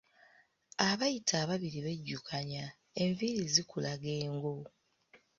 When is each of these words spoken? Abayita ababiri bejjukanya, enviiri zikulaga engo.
Abayita 0.89 1.33
ababiri 1.43 1.79
bejjukanya, 1.85 2.65
enviiri 3.01 3.45
zikulaga 3.53 4.09
engo. 4.23 4.55